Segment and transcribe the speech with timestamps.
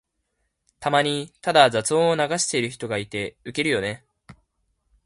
[0.79, 4.03] たまにただ雑音を流してる人がいてウケるよね。